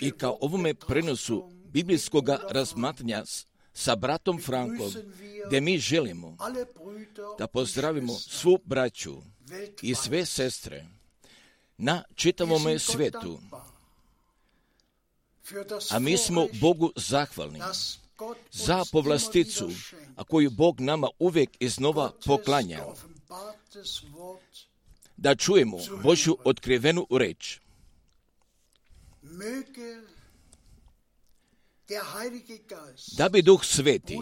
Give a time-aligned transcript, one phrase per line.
[0.00, 3.24] I ka ovome prenosu biblijskog razmatranja
[3.72, 4.92] sa bratom Frankom,
[5.46, 6.36] gdje mi želimo
[7.38, 9.22] da pozdravimo svu braću
[9.82, 10.86] i sve sestre
[11.78, 13.38] na čitavome svijetu.
[15.90, 17.60] A mi smo Bogu zahvalni
[18.52, 19.70] za povlasticu,
[20.16, 22.84] a koju Bog nama uvijek iznova poklanja.
[25.20, 27.60] Da čujemo Božju otkrivenu reč.
[33.16, 34.18] Da bi Duh Sveti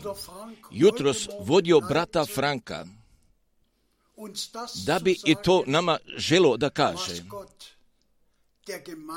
[0.71, 2.87] jutros vodio brata Franka,
[4.87, 7.23] da bi i to nama želo da kaže.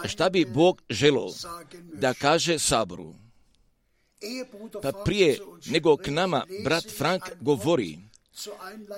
[0.08, 1.34] Šta bi Bog želo
[1.94, 3.16] da kaže Saboru?
[4.82, 8.00] Pa prije nego k nama brat Frank govori,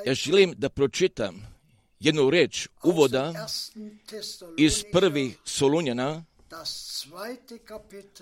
[0.05, 1.52] ja želim da pročitam
[2.03, 3.47] jednu reč uvoda
[4.57, 6.23] iz prvih Solunjana,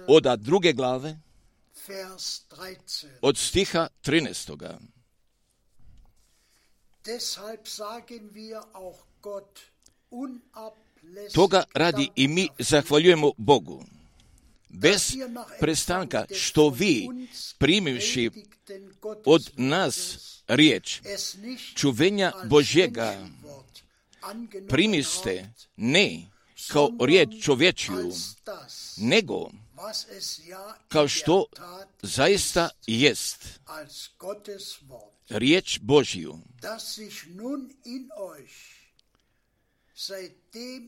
[0.08, 1.20] od druge glave,
[3.22, 4.78] od stiha 13.
[11.34, 13.84] Toga radi i mi zahvaljujemo Bogu.
[14.70, 15.02] Bez
[15.60, 17.08] prestanka što vi
[17.58, 18.30] primivši
[19.26, 20.18] od nas
[20.48, 21.02] riječ
[21.76, 23.28] čuvenja Božjega
[24.70, 26.32] primiste ne
[26.68, 28.12] kao riječ čovječju,
[28.98, 29.50] nego
[30.88, 31.46] kao što
[32.02, 33.60] zaista jest
[35.30, 36.40] riječ Božju,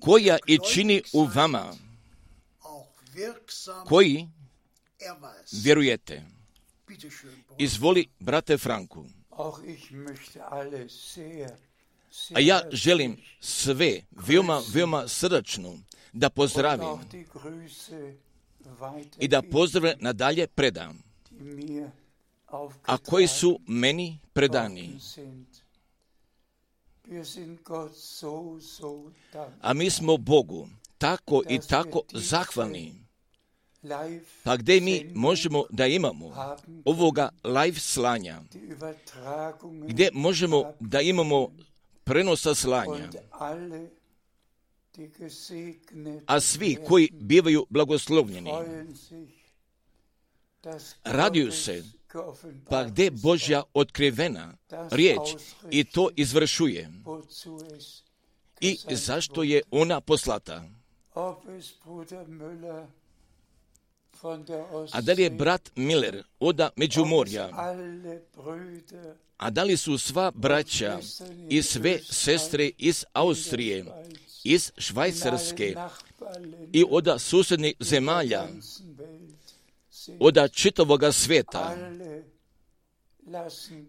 [0.02, 1.74] koja i čini u vama,
[3.88, 4.28] koji
[5.52, 6.24] vjerujete.
[7.58, 9.06] Izvoli, brate Franku.
[12.34, 15.80] A ja želim sve veoma, veoma srdačno
[16.14, 17.00] da pozdravim
[19.20, 21.04] i da pozdrave nadalje predam,
[22.84, 25.00] a koji su meni predani.
[29.62, 30.68] A mi smo Bogu
[30.98, 33.04] tako i tako zahvalni.
[34.44, 36.56] Pa gdje mi možemo da imamo
[36.86, 38.42] ovoga live slanja,
[39.88, 41.50] gdje možemo da imamo
[42.04, 43.10] prenosa slanja,
[46.26, 48.52] a svi koji bivaju blagoslovljeni
[51.04, 51.84] raduju se,
[52.70, 54.58] pa gdje Božja otkrivena
[54.92, 55.20] riječ
[55.72, 56.90] i to izvršuje.
[58.60, 60.64] I zašto je ona poslata?
[64.92, 67.50] A da li je brat Miller oda Međumorja?
[69.44, 71.00] A da li su sva braća
[71.50, 73.86] i sve sestre iz Austrije,
[74.44, 75.76] iz Švajcarske
[76.74, 78.48] i oda susjednih zemalja,
[80.20, 81.78] oda čitavoga svijeta,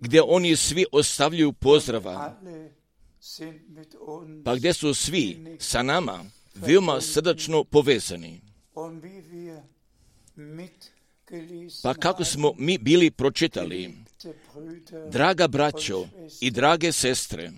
[0.01, 2.41] gdje oni svi ostavljaju pozdrava,
[4.45, 8.41] pa gdje su svi sa nama veoma srdačno povezani.
[11.83, 14.04] Pa kako smo mi bili pročitali,
[15.11, 16.07] draga braćo
[16.41, 17.51] i drage sestre,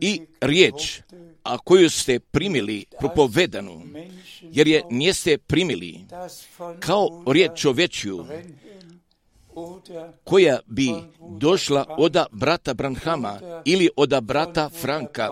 [0.00, 1.00] i riječ,
[1.42, 3.82] a koju ste primili propovedanu,
[4.42, 6.04] jer je nijeste primili
[6.80, 8.26] kao riječ čovečju,
[10.24, 10.94] koja bi
[11.38, 15.30] došla od brata Branhama ili od brata Franka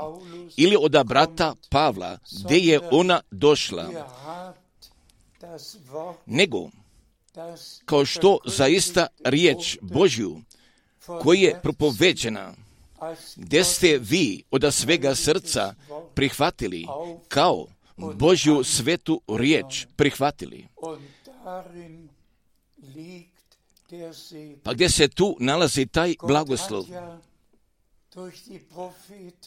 [0.57, 3.89] ili od brata Pavla, gdje je ona došla,
[6.27, 6.71] nego
[7.85, 10.41] kao što zaista riječ Božju
[11.07, 12.55] koja je propoveđena,
[13.37, 15.75] gdje ste vi od svega srca
[16.15, 16.87] prihvatili
[17.29, 17.67] kao
[17.97, 20.67] Božju svetu riječ prihvatili.
[24.63, 26.85] Pa gdje se tu nalazi taj blagoslov?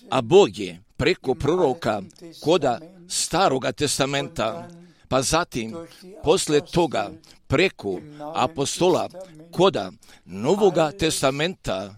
[0.10, 2.02] A Bog je preko proroka
[2.42, 4.70] koda staroga testamenta,
[5.10, 5.76] pa zatim
[6.24, 7.12] posle toga
[7.48, 8.00] preko
[8.36, 9.10] apostola
[9.52, 9.92] koda
[10.26, 11.96] novoga testamenta,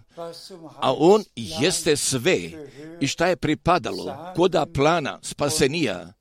[0.75, 2.37] a on jeste sve
[2.99, 6.13] i šta je pripadalo koda plana spasenija,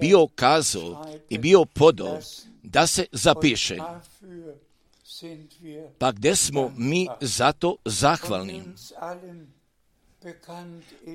[0.00, 2.18] bio kazao i bio podo
[2.62, 3.78] da se zapiše.
[5.98, 8.62] Pa gdje smo mi zato zahvalni?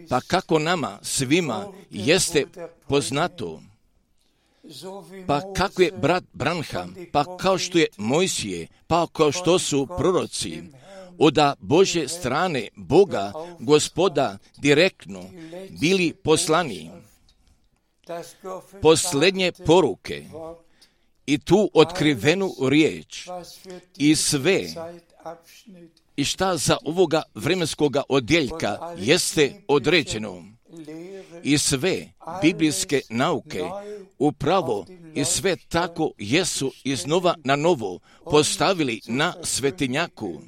[0.10, 2.46] Pa kako nama svima jeste
[2.88, 3.62] poznato,
[5.28, 10.62] pa kako je brat Branham, pa kao što je Mojsije, pa kao što su proroci,
[11.18, 15.24] od Bože strane Boga, gospoda, direktno
[15.70, 16.90] bili poslani.
[18.82, 20.26] Posljednje poruke
[21.26, 23.28] i tu otkrivenu riječ
[23.98, 24.64] i sve.
[26.16, 30.44] I šta za ovoga vremenskoga odjeljka jeste određeno
[31.44, 33.64] i sve biblijske nauke
[34.18, 40.42] upravo i sve tako jesu iznova na novo postavili na svetinjaku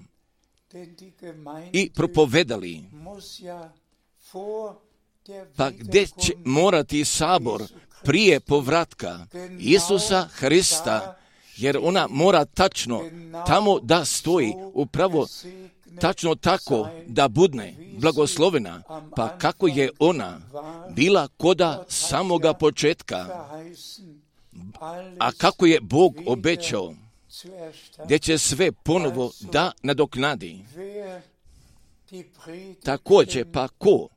[1.71, 2.83] i propovedali.
[5.55, 7.63] Pa gdje će morati sabor
[8.03, 9.25] prije povratka
[9.59, 11.20] Isusa Hrista,
[11.61, 13.01] jer ona mora tačno
[13.47, 14.53] tamo da stoji.
[14.73, 15.27] Upravo
[15.99, 18.83] tačno tako da budne blagoslovena,
[19.15, 20.39] pa kako je ona
[20.89, 23.45] bila koda samoga početka,
[25.19, 26.93] a kako je Bog obećao,
[28.05, 30.59] gdje će sve ponovo da nadoknadi.
[32.83, 34.07] Također, pa ko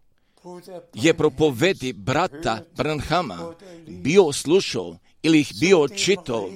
[0.95, 3.55] je propovedi brata Branhama
[3.87, 6.51] bio slušao ili ih bio čitao,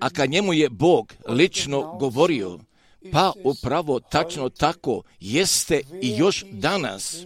[0.00, 2.58] a kad njemu je Bog lično govorio,
[3.12, 7.16] pa upravo tačno tako jeste i još danas.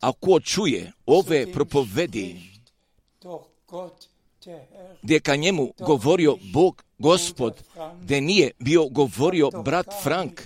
[0.00, 2.36] Ako čuje ove propovedi,
[5.02, 7.54] gdje ka njemu govorio Bog gospod,
[8.02, 10.42] gdje nije bio govorio brat Frank,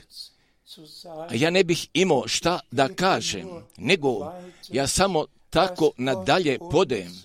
[1.29, 4.33] a ja ne bih imao šta da kažem, nego
[4.69, 7.25] ja samo tako nadalje podem.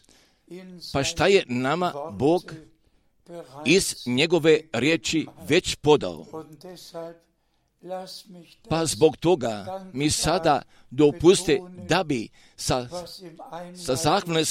[0.94, 2.54] Pa šta je nama Bog
[3.66, 6.26] iz njegove riječi već podao?
[8.70, 12.88] Pa zbog toga mi sada dopuste da bi sa,
[13.86, 14.44] sa zahvalne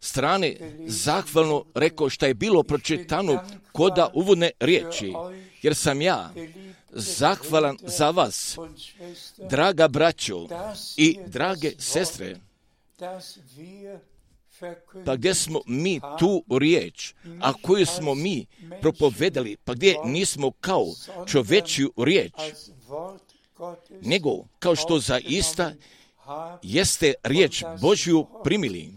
[0.00, 0.56] strane
[0.86, 5.12] zahvalno rekao šta je bilo pročitano koda uvodne riječi,
[5.62, 6.30] jer sam ja
[6.92, 8.58] zahvalan za vas,
[9.50, 10.46] draga braćo
[10.96, 12.36] i drage sestre,
[15.06, 18.46] pa gdje smo mi tu riječ, a koju smo mi
[18.80, 20.86] propovedali, pa gdje nismo kao
[21.26, 22.32] čovečju riječ,
[24.02, 25.72] nego kao što zaista
[26.62, 28.92] jeste riječ Božju primili.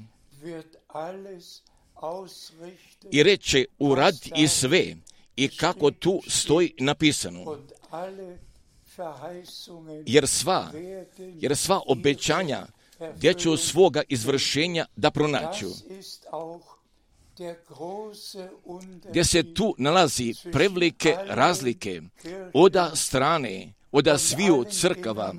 [3.11, 4.95] I reče urad i sve,
[5.35, 7.57] i kako tu stoji napisano.
[10.05, 10.71] Jer sva,
[11.17, 12.67] jer sva obećanja
[13.15, 15.69] gdje će svoga izvršenja da pronaću.
[19.09, 22.01] Gdje se tu nalazi prevelike razlike
[22.53, 25.33] oda strane, oda sviju crkava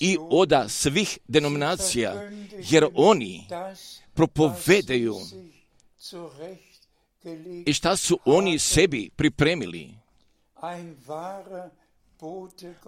[0.00, 2.30] i oda svih denominacija,
[2.70, 3.46] jer oni
[4.14, 5.16] propovedaju
[7.66, 9.90] i šta su oni sebi pripremili.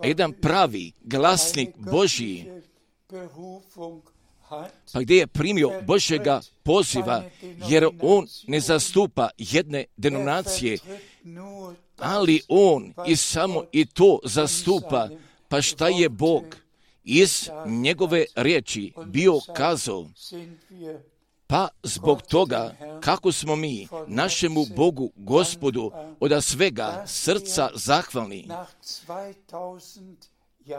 [0.03, 2.63] Jedan pravi glasnik Božji
[4.93, 7.23] pa gdje je primio Božjega poziva,
[7.69, 10.79] jer on ne zastupa jedne denominacije,
[11.99, 15.09] ali on i samo i to zastupa,
[15.49, 16.45] pa šta je Bog
[17.05, 20.07] iz njegove riječi bio kazao,
[21.53, 28.49] Pa zbog toga kako smo mi našemu Bogu, gospodu, od svega srca zahvalni,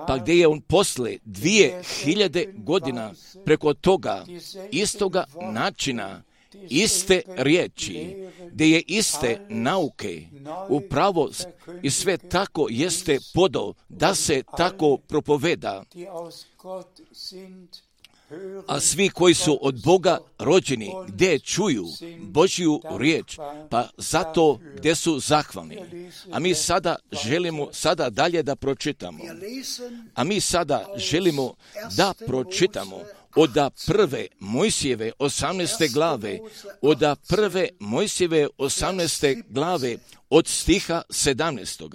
[0.08, 3.14] pa gdje je on posle dvije hiljade godina
[3.46, 4.26] preko toga
[4.72, 6.24] istoga načina
[6.70, 8.16] iste riječi,
[8.52, 10.28] gdje je iste nauke,
[10.70, 11.30] upravo
[11.82, 15.84] i sve tako jeste podo da se tako propoveda
[18.68, 21.86] a svi koji su od Boga rođeni, gdje čuju
[22.20, 23.38] Božju riječ,
[23.70, 25.78] pa zato gdje su zahvalni.
[26.32, 29.24] A mi sada želimo sada dalje da pročitamo.
[30.16, 31.54] A mi sada želimo
[31.98, 33.00] da pročitamo
[33.36, 33.54] od
[33.86, 35.94] prve Mojsijeve 18.
[35.94, 36.40] glave,
[36.82, 39.44] od prve Mojsijeve 18.
[39.50, 39.98] glave
[40.30, 41.88] od stiha 17.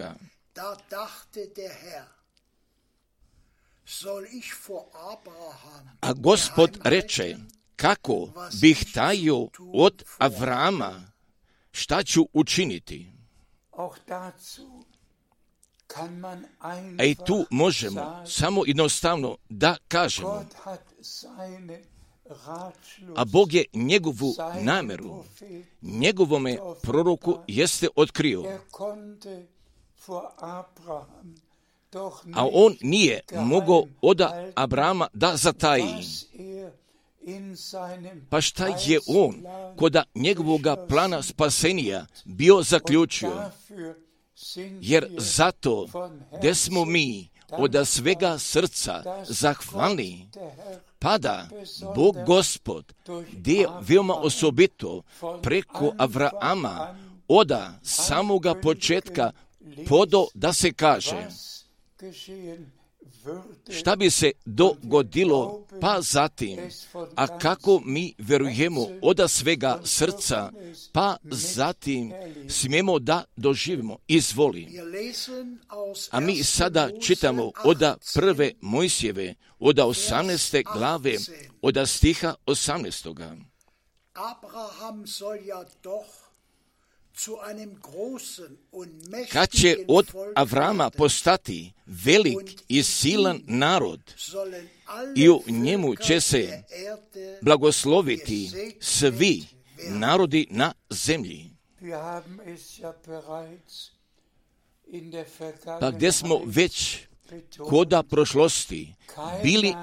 [0.55, 2.19] Da dachte der Herr,
[6.01, 7.37] a gospod reče,
[7.77, 8.29] kako
[8.61, 11.13] bih tajio od Avrama,
[11.73, 13.13] šta ću učiniti?
[16.97, 20.45] A i tu možemo samo jednostavno da kažemo,
[23.17, 25.25] a Bog je njegovu nameru,
[25.83, 28.61] njegovome proroku jeste otkrio
[32.35, 34.21] a on nije mogao od
[34.55, 35.95] Abrama da zataji.
[38.31, 39.35] Pa šta je on
[39.77, 43.51] koda njegovoga plana spasenija bio zaključio?
[44.81, 45.87] Jer zato
[46.39, 50.29] gdje smo mi od svega srca zahvalni,
[50.99, 51.49] pada
[51.95, 52.93] Bog Gospod,
[53.33, 55.03] gdje je veoma osobito
[55.43, 56.97] preko Avrama
[57.29, 59.33] oda samoga početka
[59.89, 61.27] podo da se kaže
[63.81, 66.59] šta bi se dogodilo pa zatim,
[67.15, 70.53] a kako mi verujemo od svega srca,
[70.93, 72.13] pa zatim
[72.49, 73.97] smijemo da doživimo.
[74.09, 74.81] Izvoli.
[76.11, 77.83] A mi sada čitamo od
[78.15, 80.65] prve Mojsjeve, od 18.
[80.73, 81.17] glave,
[81.63, 83.37] od stiha 18.
[84.15, 86.28] Abraham soll ja doch
[89.33, 94.15] kad će od Avrama postati velik i silan narod
[95.17, 96.63] i u njemu će se
[97.43, 98.51] blagosloviti
[98.81, 99.45] svi
[99.89, 101.51] narodi na zemlji.
[105.81, 106.99] Pa gdje smo već
[107.69, 108.95] koda prošlosti
[109.43, 109.75] bili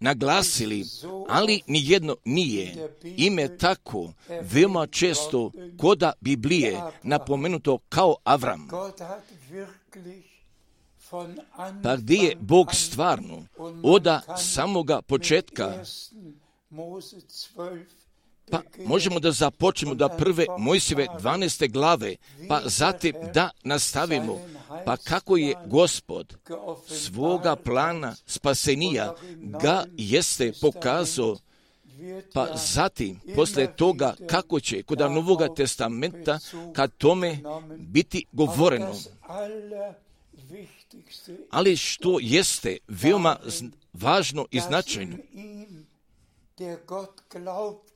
[0.00, 0.84] naglasili,
[1.28, 2.96] ali nijedno nije.
[3.16, 8.68] Ime tako veoma često koda Biblije napomenuto kao Avram.
[11.82, 13.46] Pa gdje je Bog stvarno?
[13.82, 15.84] Oda samoga početka
[18.50, 21.70] pa možemo da započnemo da prve Mojsive 12.
[21.70, 22.16] glave,
[22.48, 24.40] pa zatim da nastavimo,
[24.84, 26.36] pa kako je gospod
[26.88, 31.36] svoga plana spasenija ga jeste pokazao,
[32.32, 36.38] pa zatim, posle toga, kako će kod Novoga testamenta,
[36.72, 37.38] kad tome
[37.78, 38.94] biti govoreno.
[41.50, 43.36] Ali što jeste veoma
[43.92, 45.16] važno i značajno,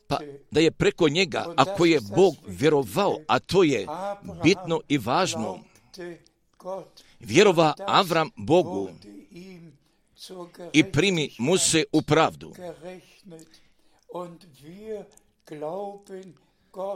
[0.07, 0.19] pa
[0.51, 3.87] da je preko njega, ako je Bog vjerovao, a to je
[4.43, 5.59] bitno i važno,
[7.21, 8.89] vjerova Avram Bogu
[10.73, 12.55] i primi mu se u pravdu.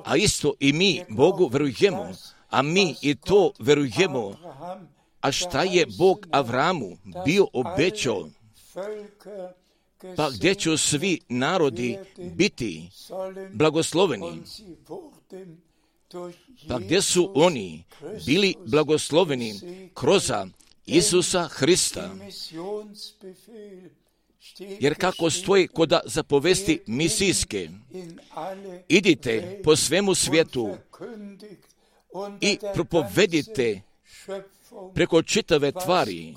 [0.05, 2.13] A isto i mi Bogu verujemo,
[2.51, 4.37] a mi i to verujemo.
[5.21, 8.29] A šta je Bog Avramu bio obećao?
[10.17, 12.91] Pa gdje će svi narodi biti
[13.53, 14.43] blagosloveni,
[16.69, 17.85] pa gdje su oni
[18.27, 19.61] bili blagosloveni
[19.95, 20.31] kroz
[20.87, 22.15] Isusa Hrista.
[24.59, 27.69] Jer kako stoji koda zapovesti misijske,
[28.89, 30.77] idite po svemu svijetu
[32.41, 33.81] i propovedite
[34.95, 36.35] preko čitave tvari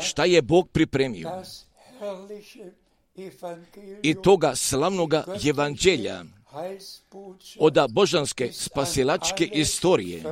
[0.00, 1.42] šta je Bog pripremio.
[4.02, 6.24] I toga slavnoga evanđelja
[7.58, 10.22] od božanske spasilačke istorije,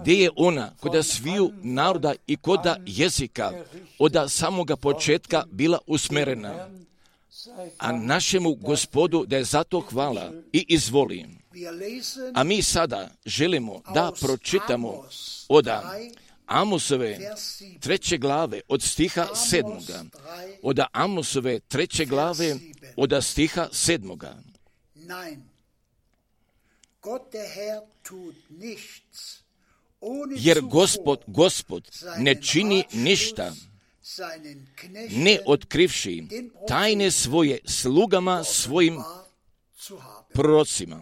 [0.00, 3.52] gdje je ona koda sviju naroda i koda jezika
[3.98, 6.68] od samoga početka bila usmerena.
[7.78, 11.26] A našemu gospodu da je zato hvala i izvoli.
[12.34, 15.04] A mi sada želimo da pročitamo
[15.48, 15.68] od
[16.46, 17.18] Amosove
[17.80, 20.04] treće glave od stiha sedmoga.
[20.62, 22.56] Od Amosove treće glave
[22.96, 24.36] od stiha sedmoga.
[30.36, 33.52] Jer gospod, gospod ne čini ništa,
[35.10, 36.24] ne otkrivši
[36.68, 39.02] tajne svoje slugama svojim
[40.32, 41.00] prorocima.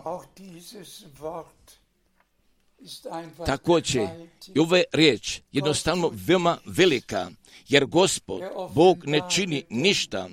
[3.47, 4.09] Također,
[4.55, 7.31] i ova riječ jednostavno veoma velika,
[7.69, 8.43] jer Gospod,
[8.75, 10.29] Bog ne čini ništa,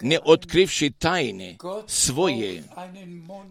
[0.00, 2.64] ne otkrivši tajne svoje,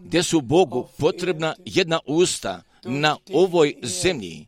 [0.04, 4.46] gdje su Bogu potrebna jedna usta na ovoj zemlji,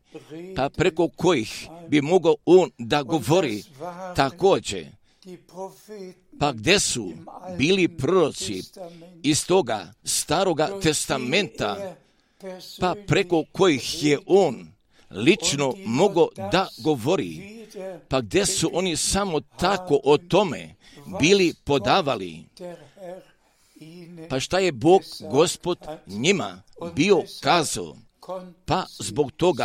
[0.57, 3.63] pa preko kojih bi mogao On da govori.
[4.17, 4.87] također,
[6.39, 7.13] pa gdje su
[7.59, 8.63] bili proroci
[9.23, 11.97] iz toga staroga testamenta,
[12.81, 14.73] pa preko kojih je on
[15.11, 17.67] lično mogao da govori,
[18.09, 20.75] pa gdje su oni samo tako o tome
[21.21, 22.45] bili podavali.
[24.29, 26.63] Pa šta je Bog, Gospod, njima
[26.95, 27.97] bio kazao?
[28.65, 29.65] Pa zbog toga,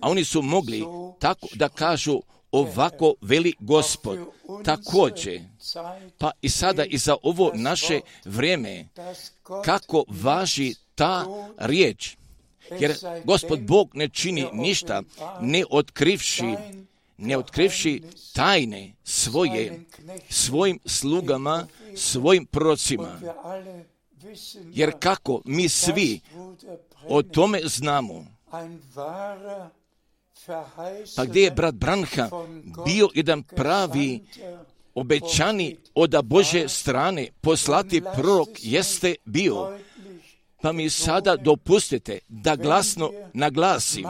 [0.00, 0.84] a oni su mogli
[1.18, 2.20] tako da kažu
[2.52, 4.18] ovako veli Gospod.
[4.64, 5.40] Također,
[6.18, 8.88] pa i sada i za ovo naše vrijeme,
[9.64, 11.26] kako važi ta
[11.58, 12.16] riječ.
[12.80, 15.02] Jer gospod Bog ne čini ništa
[15.40, 16.54] ne otkrivši,
[17.16, 18.02] ne otkrivši
[18.32, 19.80] tajne svoje
[20.28, 23.20] svojim slugama, svojim procima.
[24.72, 26.20] Jer kako mi svi
[27.08, 28.26] o tome znamo,
[31.16, 32.28] pa gdje je brat Branha
[32.84, 34.20] bio jedan pravi
[34.94, 39.78] obećani od Bože strane poslati prorok jeste bio
[40.62, 44.06] pa mi sada dopustite da glasno naglasim,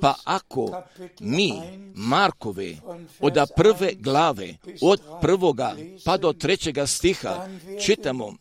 [0.00, 0.82] pa ako
[1.20, 1.52] mi
[1.94, 2.76] Markove
[3.20, 7.48] od prve glave, od prvoga pa do trećega stiha
[7.84, 8.34] čitamo,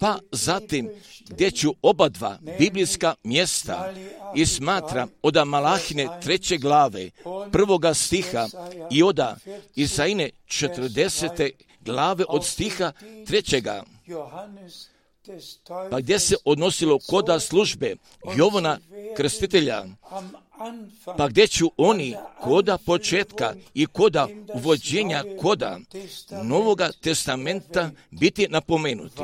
[0.00, 0.90] pa zatim
[1.28, 3.92] gdje ću oba dva biblijska mjesta
[4.34, 7.10] i smatram od Malahine treće glave,
[7.52, 8.48] prvoga stiha
[8.90, 9.36] i oda
[9.74, 12.92] Isaine četrdesete glave od stiha
[13.26, 13.82] trećega
[15.90, 17.96] pa gdje se odnosilo koda službe
[18.36, 18.78] Jovana
[19.16, 19.84] krstitelja,
[21.16, 25.78] pa gdje ću oni koda početka i koda uvođenja koda
[26.42, 29.22] Novoga testamenta biti napomenuti.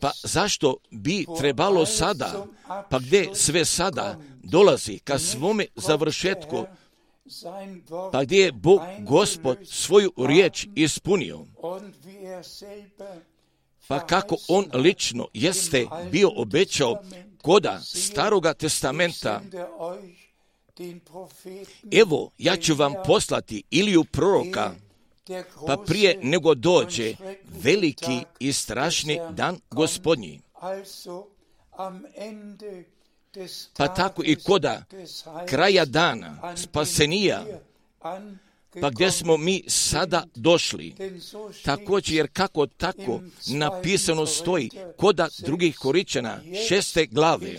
[0.00, 2.46] Pa zašto bi trebalo sada,
[2.90, 6.66] pa gdje sve sada dolazi ka svome završetku,
[8.12, 11.44] pa gdje je Bog Gospod svoju riječ ispunio,
[13.88, 17.02] pa kako on lično jeste bio obećao
[17.42, 19.40] koda staroga testamenta,
[21.92, 24.74] evo ja ću vam poslati Iliju proroka,
[25.66, 27.14] pa prije nego dođe
[27.62, 30.40] veliki i strašni dan gospodnji.
[33.76, 34.82] Pa tako i koda
[35.48, 37.44] kraja dana spasenija
[38.80, 40.94] pa gdje smo mi sada došli.
[41.64, 47.56] Također, jer kako tako napisano stoji koda drugih koričana šeste glave.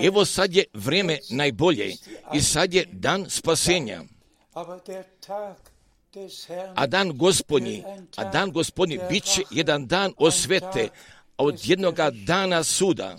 [0.00, 1.94] Evo sad je vrijeme najbolje
[2.34, 4.02] i sad je dan spasenja.
[6.74, 7.84] A dan gospodnji,
[8.16, 10.88] a dan gospodnji bit će jedan dan osvete,
[11.38, 13.16] od jednoga dana suda.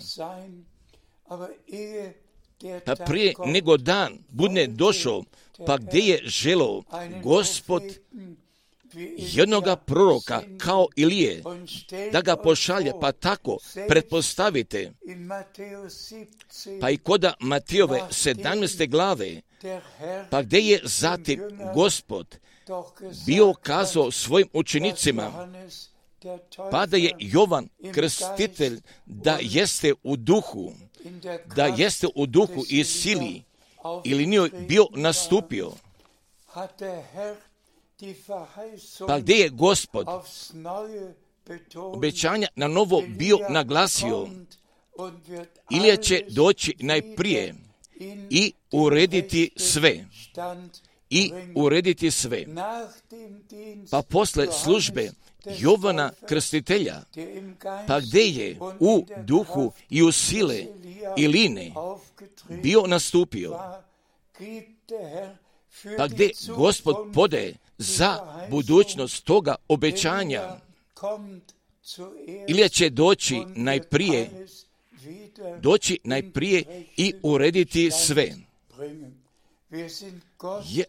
[2.84, 5.24] Pa prije nego dan budne došao,
[5.66, 6.82] pa gdje je želo
[7.22, 7.82] gospod
[9.16, 11.42] jednoga proroka kao Ilije,
[12.12, 14.92] da ga pošalje, pa tako pretpostavite,
[16.80, 18.90] pa i koda Matijove 17.
[18.90, 19.40] glave,
[20.30, 21.40] pa gdje je zatim
[21.74, 22.38] gospod
[23.26, 25.48] bio kazao svojim učenicima,
[26.70, 30.72] pa da je Jovan krstitelj da jeste u duhu,
[31.56, 33.42] da jeste u duhu i sili,
[34.04, 35.72] ili nije bio nastupio.
[39.06, 40.06] Pa gdje je gospod
[41.76, 44.28] obećanja na novo bio naglasio
[45.70, 47.54] ili će doći najprije
[48.30, 50.06] i urediti sve
[51.10, 52.44] i urediti sve.
[53.90, 55.10] Pa posle službe
[55.58, 57.02] Jovana krstitelja,
[57.86, 60.64] pa gdje je u duhu i u sile
[61.16, 61.72] i line
[62.62, 63.58] bio nastupio,
[65.96, 68.18] pa gdje gospod pode za
[68.50, 70.60] budućnost toga obećanja,
[72.48, 74.46] ili će doći najprije
[75.60, 78.34] doći najprije i urediti sve.
[80.68, 80.84] Je,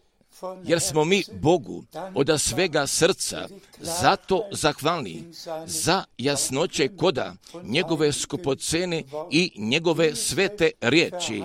[0.64, 3.48] jer smo mi Bogu od svega srca
[3.78, 5.24] zato zahvalni
[5.66, 11.42] za jasnoće koda njegove skupocene i njegove svete riječi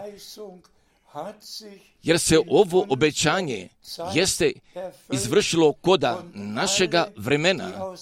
[2.04, 3.67] jer se ovo obećanje
[4.13, 4.51] jeste
[5.12, 7.95] izvršilo koda našega vremena,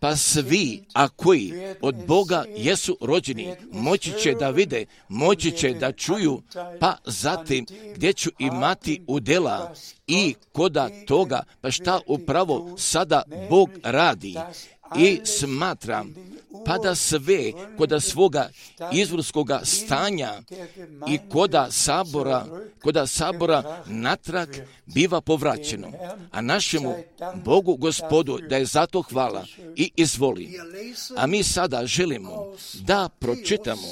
[0.00, 5.92] pa svi, a koji od Boga jesu rođeni, moći će da vide, moći će da
[5.92, 6.42] čuju,
[6.80, 9.74] pa zatim gdje ću imati udela
[10.06, 14.36] i koda toga, pa šta upravo sada Bog radi.
[14.98, 16.14] I smatram
[16.64, 18.50] pa da sve koda svoga
[18.92, 20.42] izvorskoga stanja
[21.08, 22.46] i koda sabora,
[22.82, 24.48] koda sabora natrag
[24.86, 25.92] biva povraćeno.
[26.30, 26.94] A našemu
[27.44, 30.60] Bogu gospodu da je zato hvala i izvoli.
[31.16, 33.88] A mi sada želimo da pročitamo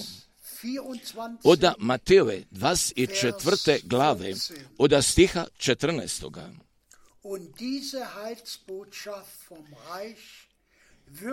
[1.44, 3.80] od Mateove 24.
[3.84, 4.34] glave,
[4.78, 6.30] od stiha 14.
[7.22, 10.47] Und diese Heilsbotschaft vom Reich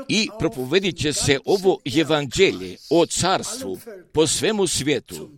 [0.08, 3.80] i propovedit će se ovo evanđelje o carstvu
[4.12, 5.30] po svemu svijetu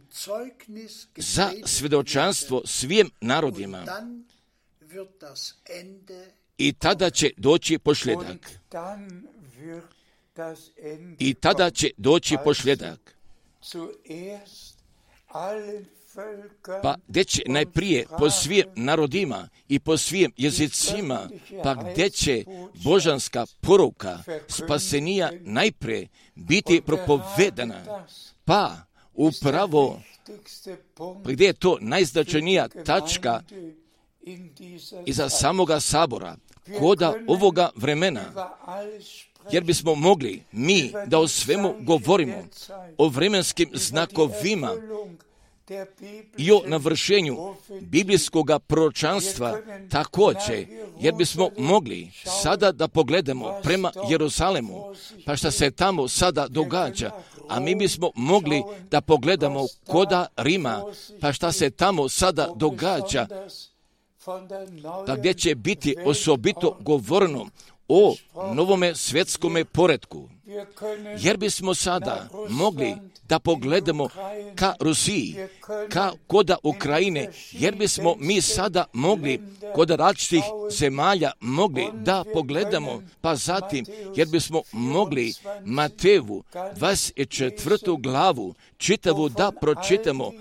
[1.16, 3.86] za svjedočanstvo svim narodima
[6.58, 8.52] i tada će doći pošljedak.
[11.20, 13.16] I tada će doći pošljedak
[16.84, 21.30] pa gdje će najprije po svim narodima i po svim jezicima,
[21.64, 22.44] pa gdje će
[22.84, 28.06] božanska poruka spasenija najprije biti propovedana,
[28.46, 28.76] pa
[29.14, 30.02] upravo
[31.26, 33.42] gdje je to najznačajnija tačka
[35.06, 36.36] iza samoga sabora,
[36.80, 38.54] koda ovoga vremena,
[39.52, 42.48] jer bismo mogli mi da o svemu govorimo,
[42.98, 44.72] o vremenskim znakovima,
[46.38, 49.60] i o navršenju biblijskog proročanstva
[49.92, 50.68] također,
[51.00, 52.12] jer bismo mogli
[52.44, 54.94] sada da pogledamo prema Jeruzalemu,
[55.26, 57.12] pa šta se tamo sada događa,
[57.50, 60.84] a mi bismo mogli da pogledamo koda Rima,
[61.22, 63.28] pa šta se tamo sada događa,
[65.06, 67.48] pa gdje će biti osobito govorno
[67.88, 68.16] o
[68.54, 70.30] novome svjetskome poredku.
[71.20, 72.96] Jer bismo sada mogli
[73.30, 74.10] da pogledamo
[74.56, 75.36] ka Rusiji,
[75.90, 79.42] ka koda Ukrajine, jer bismo mi sada mogli
[79.76, 85.34] kod različitih zemalja mogli da pogledamo, pa zatim, jer bismo mogli
[85.66, 88.02] Matevu 24.
[88.02, 90.32] glavu čitavu da pročitamo,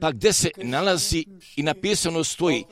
[0.00, 1.24] pa gdje se nalazi
[1.56, 2.64] i napisano stoji,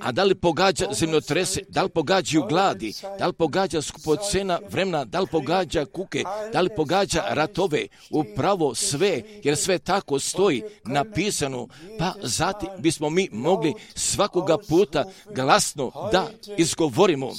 [0.00, 5.20] a da li pogađa zemljotrese, da li pogađaju gladi, da li pogađa skupocena vremena, da
[5.20, 11.68] li pogađa kuke, da li pogađa ratove, upravo sve, jer sve tako stoji napisano,
[11.98, 17.32] pa zatim bismo mi mogli svakoga puta glasno da izgovorimo.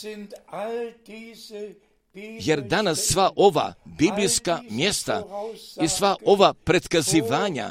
[2.39, 5.23] Jer danas sva ova biblijska mjesta
[5.81, 7.69] i sva ova pretkazivanja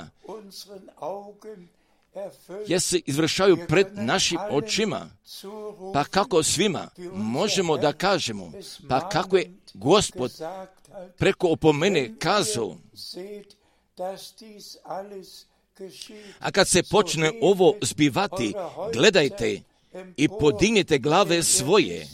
[2.67, 5.11] jer se izvršaju pred našim očima.
[5.93, 6.89] Pa kako svima?
[7.13, 8.53] Možemo da kažemo,
[8.89, 10.33] pa kako je Gospod
[11.19, 12.77] preko opomene kazao,
[16.39, 18.55] a kad se počne ovo zbivati,
[18.93, 19.61] gledajte
[20.17, 22.09] i podignite glave svoje,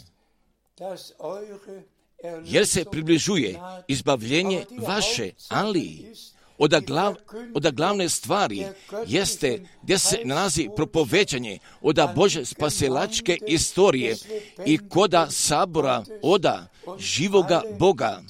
[2.45, 6.15] jer se približuje izbavljenje vaše, ali
[6.63, 7.15] od, glav,
[7.55, 8.67] od glavne stvari
[9.07, 14.17] jeste gdje se nalazi propovećanje od Bože spaselačke istorije
[14.67, 16.67] i koda sabora oda
[16.99, 18.23] živoga Boga.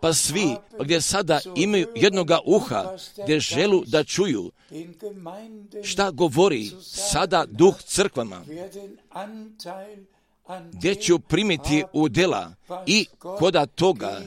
[0.00, 4.50] Pa svi gdje sada imaju jednoga uha, gdje želu da čuju
[5.82, 8.44] šta govori sada duh crkvama,
[10.72, 12.54] gdje ću primiti u dela
[12.86, 13.06] i
[13.38, 14.20] koda toga,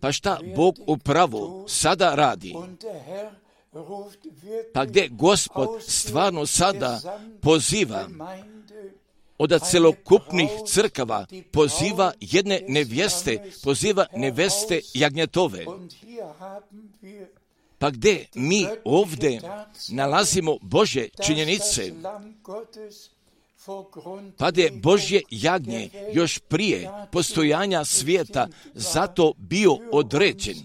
[0.00, 2.54] pa šta Bog upravo sada radi.
[4.74, 7.00] Pa gdje Gospod stvarno sada
[7.42, 8.08] poziva
[9.38, 15.64] od celokupnih crkava poziva jedne nevjeste, poziva neveste jagnjetove.
[17.78, 19.40] Pa gdje mi ovdje
[19.88, 21.92] nalazimo Bože činjenice,
[24.38, 30.56] pa je Božje jagnje još prije postojanja svijeta zato bio određen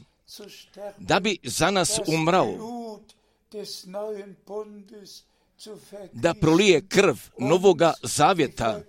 [0.98, 2.80] da bi za nas umrao
[6.14, 8.82] da prolije krv novoga zavjeta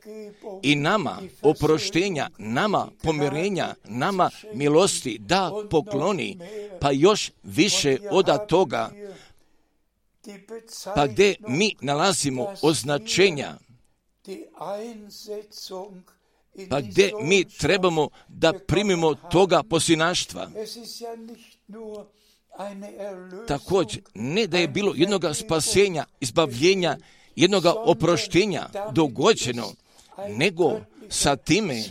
[0.62, 6.38] i nama oproštenja, nama pomirenja, nama milosti da pokloni,
[6.80, 8.90] pa još više od toga,
[10.94, 13.58] pa gdje mi nalazimo označenja,
[16.70, 20.50] pa gdje mi trebamo da primimo toga posinaštva.
[23.48, 26.96] Također, ne da je bilo jednog spasenja, izbavljenja,
[27.36, 29.72] jednog oproštenja dogođeno,
[30.28, 31.84] nego sa time,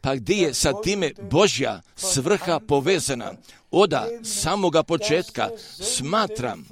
[0.00, 3.32] pa gdje je sa time Božja svrha povezana,
[3.70, 5.48] oda samoga početka
[5.80, 6.68] smatram,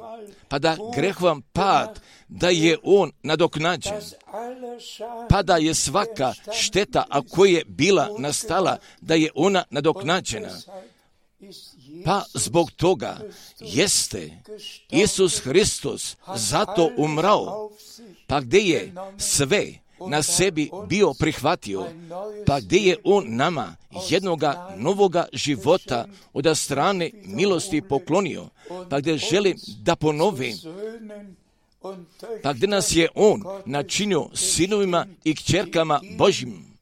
[0.49, 2.01] pa da grehvam pad,
[2.35, 3.93] da je on nadoknađen,
[5.29, 10.51] pa da je svaka šteta, a koja je bila nastala, da je ona nadoknađena.
[12.05, 13.19] Pa zbog toga
[13.61, 14.31] jeste
[14.91, 17.71] Isus Hristos zato umrao,
[18.27, 19.67] pa gdje je sve
[20.09, 21.87] na sebi bio prihvatio,
[22.47, 23.77] pa gdje je On nama
[24.11, 28.49] jednoga novoga života od strane milosti poklonio,
[28.91, 30.57] pa gdje želim da ponovim,
[32.43, 36.79] pa gdje nas je On načinio sinovima i kćerkama Božim,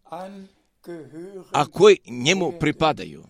[1.53, 3.25] a koji njemu pripadaju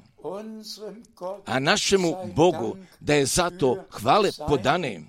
[1.46, 5.00] a našemu Bogu da je zato hvale podane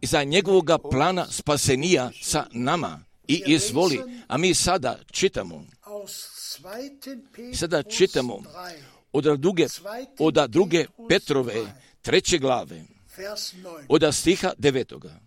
[0.00, 4.00] i za njegovoga plana spasenija sa nama i izvoli.
[4.28, 5.64] A mi sada čitamo,
[7.54, 8.42] sada čitamo
[9.12, 9.66] od druge,
[10.18, 11.54] od druge Petrove
[12.02, 12.84] treće glave,
[13.88, 15.20] od stiha devetoga.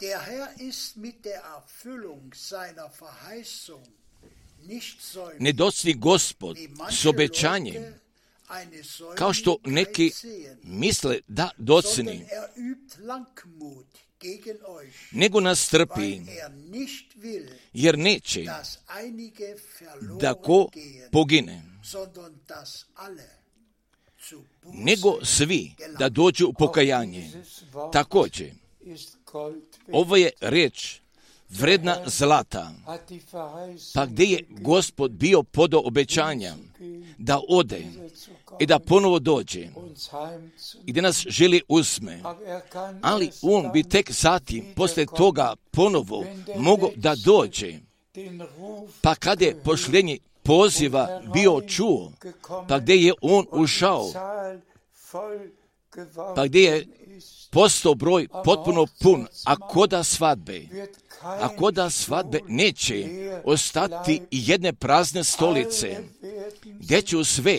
[0.00, 3.86] Der Herr ist mit der Erfüllung seiner Verheißung
[5.38, 6.56] ne docni gospod
[6.90, 7.94] s obećanjem,
[9.16, 10.12] kao što neki
[10.62, 12.26] misle da docni,
[15.12, 16.20] nego nas trpi,
[17.72, 18.44] jer neće
[20.20, 20.68] da ko
[21.12, 21.62] pogine,
[24.72, 27.30] nego svi da dođu u pokajanje.
[27.92, 28.50] Također,
[29.92, 31.00] ovo je riječ
[31.48, 32.72] vredna zlata.
[33.94, 36.54] Pa gdje je gospod bio podo obećanja
[37.18, 37.86] da ode
[38.60, 39.68] i da ponovo dođe
[40.86, 42.22] i gdje nas želi uzme.
[43.02, 46.24] Ali on bi tek sati poslije toga ponovo
[46.56, 47.78] mogo da dođe.
[49.00, 52.12] Pa kad je pošljenje poziva bio čuo,
[52.68, 54.12] pa gdje je on ušao,
[56.36, 56.86] pa gdje je
[57.50, 60.62] postao broj potpuno pun, a koda svadbe,
[61.22, 63.06] a koda svadbe neće
[63.44, 65.96] ostati jedne prazne stolice,
[66.64, 67.58] gdje ću sve,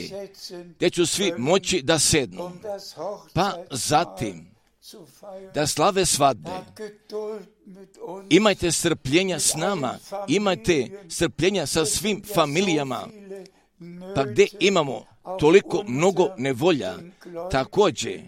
[0.75, 2.51] gdje ću svi moći da sednu.
[3.33, 4.56] Pa zatim,
[5.53, 6.49] da slave svadbe.
[8.29, 9.97] Imajte strpljenja s nama,
[10.27, 13.07] imajte strpljenja sa svim familijama,
[14.15, 15.05] pa gdje imamo
[15.39, 16.93] toliko mnogo nevolja,
[17.51, 18.21] također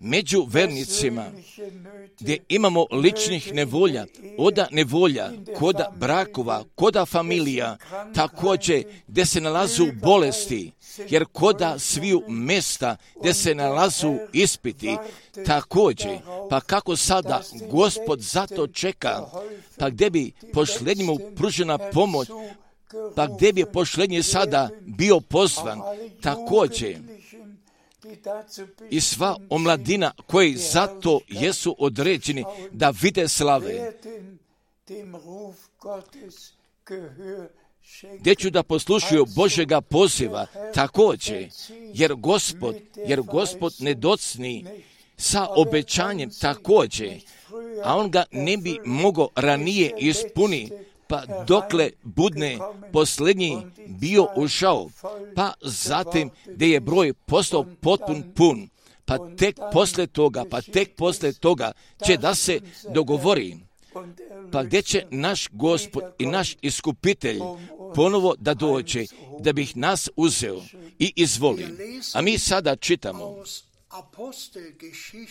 [0.00, 1.26] među vernicima
[2.20, 4.06] gdje imamo ličnih nevolja,
[4.38, 7.76] oda nevolja, koda brakova, koda familija,
[8.14, 10.72] također gdje se nalazu bolesti,
[11.08, 14.96] jer koda sviju mesta gdje se nalazu ispiti,
[15.46, 16.18] također,
[16.50, 19.26] pa kako sada gospod zato čeka,
[19.78, 22.28] pa gdje bi pošlednjemu pružena pomoć,
[23.16, 25.80] pa gdje bi pošlednji sada bio pozvan,
[26.22, 26.96] također,
[28.90, 33.92] i sva omladina koji zato jesu određeni da vide slave,
[38.20, 40.46] gdje ću da poslušaju Božega poziva?
[40.74, 41.50] Također,
[41.94, 42.74] jer gospod,
[43.06, 44.64] jer gospod ne docni
[45.16, 47.20] sa obećanjem također,
[47.84, 50.72] a on ga ne bi mogao ranije ispuniti
[51.10, 52.58] pa dokle budne
[52.92, 54.88] posljednji bio ušao,
[55.36, 58.68] pa zatim gdje je broj postao potpun pun,
[59.04, 61.72] pa tek posle toga, pa tek posle toga
[62.06, 62.60] će da se
[62.94, 63.56] dogovori,
[64.52, 67.38] pa gdje će naš gospod i naš iskupitelj
[67.94, 69.04] ponovo da dođe,
[69.40, 70.62] da bih nas uzeo
[70.98, 71.66] i izvoli.
[72.14, 73.36] A mi sada čitamo.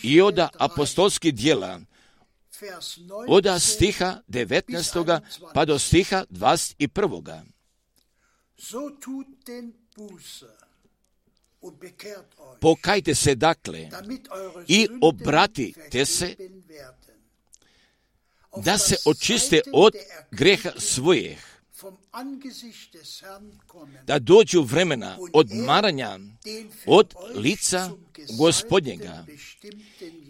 [0.02, 1.80] I od apostolskih dijela,
[3.28, 5.20] od stiha 19.
[5.54, 7.42] pa do stiha 21.
[12.60, 13.88] Pokajte se dakle
[14.68, 16.36] i obratite se
[18.56, 19.94] da se očiste od
[20.30, 21.49] greha svojih,
[24.06, 26.18] da dođu vremena odmaranja
[26.86, 27.90] od lica
[28.38, 29.26] gospodnjega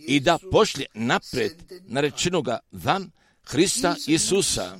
[0.06, 1.52] i da pošlje napred
[1.86, 3.10] narečenoga vam
[3.44, 4.78] Hrista Isusa,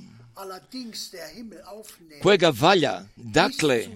[2.23, 3.87] kojega valja, dakle,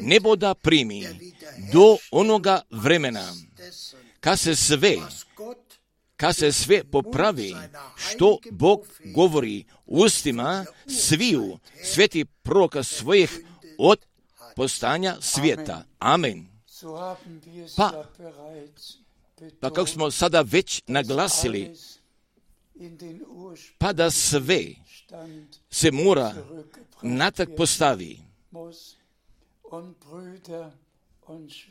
[0.00, 1.06] nebo da primi
[1.72, 3.34] do onoga vremena,
[4.20, 4.96] kad se sve,
[6.16, 7.54] kad se sve popravi,
[7.96, 13.40] što Bog govori ustima sviju sveti proroka svojih
[13.78, 13.98] od
[14.56, 15.84] postanja svijeta.
[15.98, 16.46] Amen.
[17.76, 18.04] Pa,
[19.60, 21.76] pa kako smo sada već naglasili,
[23.78, 24.64] pa da sve
[25.70, 26.34] se mora
[27.02, 28.18] natak postavi.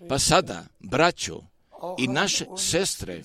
[0.10, 1.42] Pa sada, braćo
[1.98, 3.22] i naše sestre,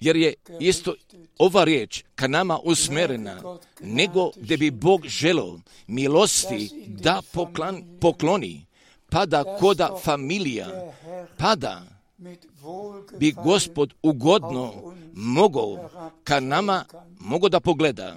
[0.00, 0.94] jer je isto
[1.38, 7.22] ova riječ ka nama usmerena, nego gdje bi Bog želo milosti da
[8.00, 8.66] pokloni,
[9.10, 10.92] pada koda familija,
[11.36, 11.91] pada
[13.18, 14.72] bi gospod ugodno
[15.14, 15.90] mogao
[16.24, 16.84] ka nama
[17.18, 18.16] mogo da pogleda.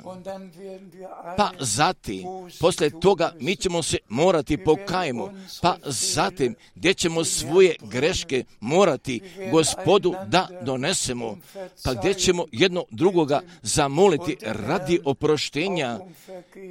[1.38, 2.24] Pa zatim,
[2.60, 10.14] poslije toga mi ćemo se morati pokajemo, pa zatim gdje ćemo svoje greške morati gospodu
[10.28, 11.38] da donesemo,
[11.84, 16.00] pa gdje ćemo jedno drugoga zamoliti radi oproštenja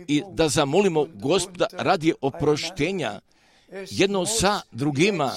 [0.09, 3.21] i da zamolimo gospoda radi oproštenja
[3.91, 5.33] jedno sa drugima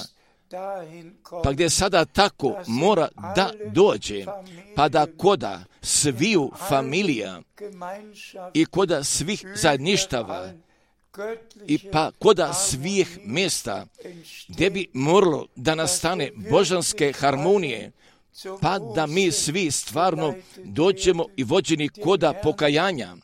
[1.44, 4.24] pa gdje sada tako mora da dođe,
[4.76, 7.40] pa da koda sviju familija
[8.54, 10.50] i koda svih zajedništava
[11.66, 13.86] i pa koda svih mjesta
[14.48, 17.92] gdje bi moralo da nastane božanske harmonije,
[18.60, 20.34] pa da mi svi stvarno
[20.64, 23.16] dođemo i vođeni koda pokajanja.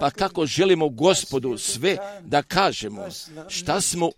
[0.00, 3.06] Pa kako želimo gospodu sve da kažemo,
[3.48, 4.10] šta smo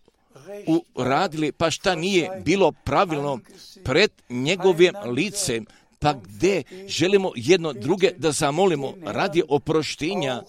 [0.95, 3.41] uradili, pa šta nije bilo pravilno
[3.85, 5.67] pred njegovim licem,
[5.99, 10.43] pa gdje želimo jedno druge da zamolimo radi oproštenja,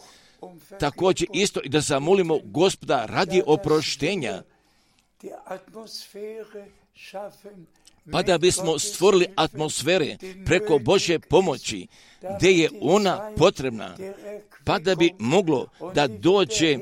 [0.79, 4.43] također isto i da zamolimo gospoda radi oproštenja,
[8.11, 11.87] pa da bismo stvorili atmosfere preko Bože pomoći,
[12.35, 13.97] gdje je ona potrebna,
[14.65, 16.77] pa da bi moglo da dođe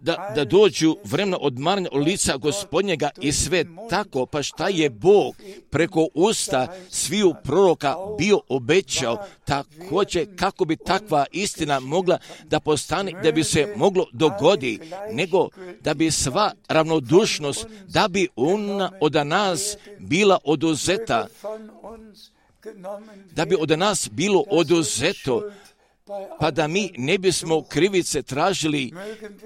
[0.00, 5.34] da, da dođu vremena odmaranja od lica gospodnjega i sve tako, pa šta je Bog
[5.70, 13.32] preko usta sviju proroka bio obećao, također kako bi takva istina mogla da postane, da
[13.32, 14.78] bi se moglo dogodi,
[15.12, 15.48] nego
[15.80, 21.26] da bi sva ravnodušnost, da bi ona od nas bila oduzeta,
[23.32, 25.50] da bi od nas bilo oduzeto,
[26.40, 28.92] pa da mi ne bismo krivice tražili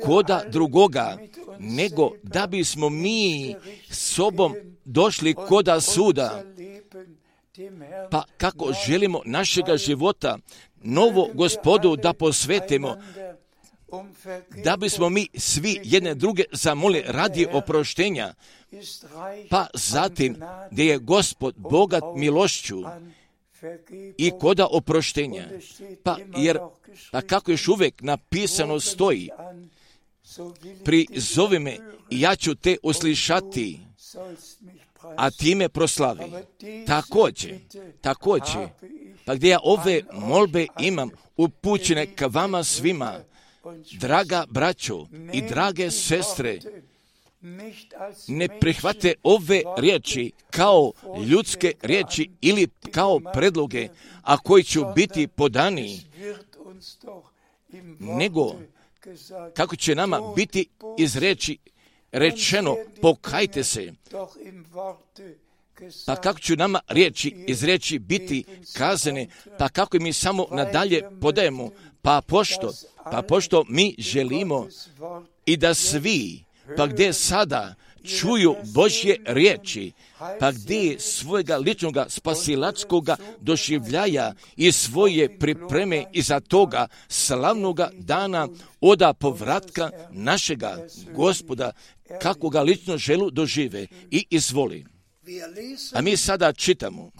[0.05, 1.19] koda drugoga,
[1.59, 3.55] nego da bismo mi
[3.91, 4.55] sobom
[4.85, 6.43] došli koda suda.
[8.11, 10.39] Pa kako želimo našega života
[10.83, 12.97] novo gospodu da posvetimo,
[14.65, 18.35] da bismo mi svi jedne druge zamoli radi oproštenja,
[19.51, 20.37] pa zatim
[20.71, 22.83] gdje je gospod bogat milošću,
[24.19, 25.49] i koda oproštenja.
[26.03, 26.59] Pa jer,
[27.13, 29.29] pa kako još uvijek napisano stoji,
[30.85, 31.77] prizovi me
[32.11, 33.81] i ja ću te uslišati,
[35.17, 36.25] a ti me proslavi.
[36.87, 37.59] Također,
[38.01, 38.69] također,
[39.25, 43.21] pa gdje ja ove molbe imam upućene ka vama svima,
[44.01, 46.59] draga braćo i drage sestre,
[48.29, 50.93] ne prihvate ove riječi kao
[51.27, 53.89] ljudske riječi ili kao predloge,
[54.23, 56.01] a koji će biti podani,
[57.99, 58.55] nego
[59.55, 60.67] kako će nama biti
[60.99, 61.59] iz reči
[62.13, 63.93] rečeno pokajte se,
[66.07, 68.45] pa kako će nama riječi iz reči biti
[68.77, 69.29] kazane,
[69.59, 71.71] pa kako mi samo nadalje podajemo,
[72.03, 72.73] pa pošto,
[73.11, 74.67] pa pošto mi želimo
[75.47, 76.45] i da svi
[76.77, 79.93] pa gdje sada čuju Božje riječi,
[80.41, 88.49] pa gdje svojega ličnog spasilačkoga doživljaja i svoje pripreme iza toga slavnoga dana
[88.81, 91.73] oda povratka našega gospoda,
[92.23, 94.85] kako ga lično želu dožive i izvoli.
[95.93, 97.11] A mi sada čitamo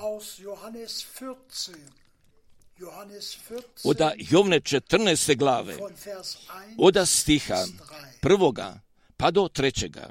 [3.85, 5.37] od Jovne 14.
[5.37, 5.77] glave,
[6.79, 7.65] od stiha
[8.21, 8.84] prvoga
[9.17, 10.11] pa do trećega.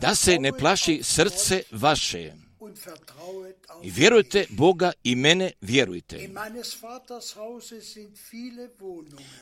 [0.00, 2.32] Da se ne plaši srce vaše
[3.82, 6.30] i vjerujte Boga i mene vjerujte.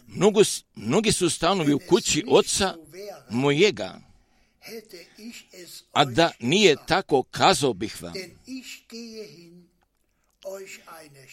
[0.06, 0.40] Mnogo,
[0.74, 2.76] mnogi su stanovi u kući oca
[3.30, 4.00] mojega.
[5.92, 8.12] A da nije tako, kazao bih vam.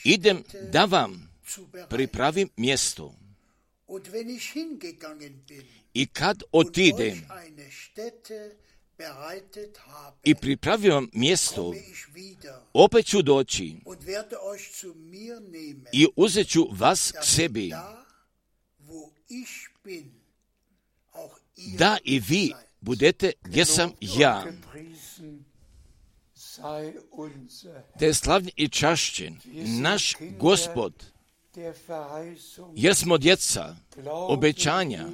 [0.04, 1.30] Idem da vam
[1.90, 3.16] pripravim mjesto.
[5.94, 7.28] I kad otidem
[10.24, 11.74] i pripravim vam mjesto,
[12.74, 13.76] opet ću doći
[15.92, 17.72] i uzet ću vas k sebi,
[21.78, 24.46] da i vi budete gdje sam ja.
[28.00, 29.40] Te slavni i čašćen,
[29.82, 31.15] naš gospod,
[32.76, 33.76] jer smo djeca
[34.06, 35.06] obećanja,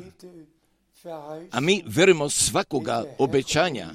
[1.52, 3.90] a mi verujemo svakoga obećanja,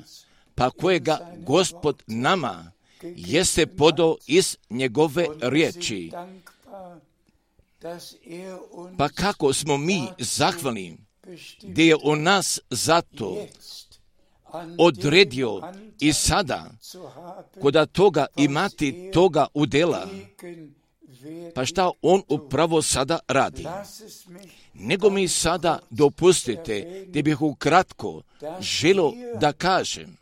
[0.55, 2.73] pa kojega gospod nama
[3.03, 6.11] jeste podo iz njegove riječi.
[8.99, 10.99] Pa kako smo mi zahvalni
[11.63, 13.47] gdje je on nas zato
[14.79, 16.71] odredio i sada
[17.61, 20.09] koda toga imati toga udela,
[21.55, 23.67] pa šta on upravo sada radi?
[24.75, 28.23] Nego mi sada dopustite da bih ukratko
[28.61, 30.17] želo da kažem,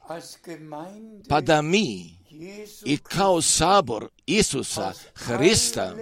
[1.29, 2.15] pa da mi
[2.85, 5.95] i kao sabor Isusa Hrista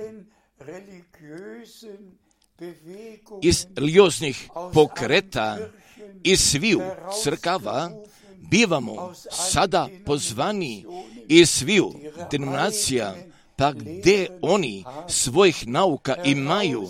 [3.43, 5.59] iz lioznih pokreta
[6.25, 6.81] i sviju
[7.23, 7.91] crkava
[8.51, 10.85] bivamo sada pozvani
[11.29, 11.93] iz sviju
[12.31, 13.15] denominacija,
[13.63, 16.89] pa gdje oni svojih nauka imaju,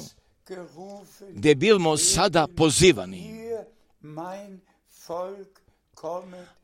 [1.30, 3.34] gdje bivamo sada pozivani.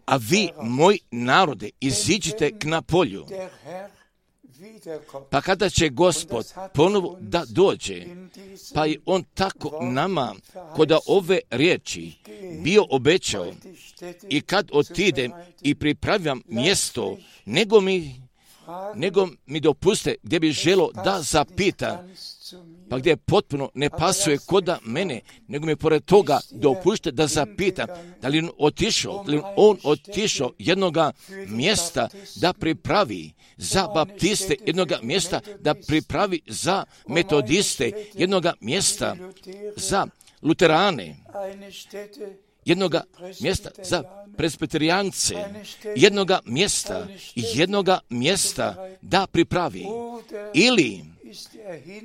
[0.07, 3.27] A vi, moj narode, iziđite k na polju.
[5.31, 8.07] Pa kada će gospod ponovo da dođe,
[8.75, 10.35] pa i on tako nama,
[10.77, 12.13] koda ove riječi
[12.63, 13.53] bio obećao,
[14.29, 15.33] i kad otidem
[15.63, 18.28] i pripravljam mjesto, nego mi,
[18.95, 22.05] nego mi dopuste gdje bi želo da zapita,
[22.91, 27.87] pa gdje potpuno ne pasuje koda mene, nego mi pored toga dopušte da zapita
[28.23, 31.13] da li on otišao, da li on otišao jednoga
[31.47, 39.17] mjesta da pripravi za baptiste, jednoga mjesta da pripravi za metodiste, jednoga mjesta
[39.77, 40.07] za
[40.43, 41.17] luterane,
[42.69, 43.05] jednoga
[43.41, 44.03] mjesta za
[44.37, 45.35] presbiterijance,
[45.97, 49.87] jednoga mjesta i jednoga mjesta da pripravi.
[50.55, 51.05] Ili